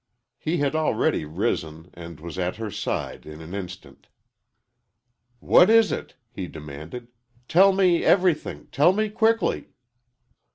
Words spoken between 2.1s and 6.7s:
was at her side in an instant. "What is it?" he